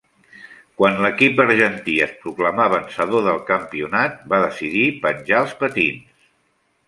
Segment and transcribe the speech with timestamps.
[0.81, 6.27] Quan va l'equip argentí es proclamà vencedor del campionat, va decidir penjar els patins.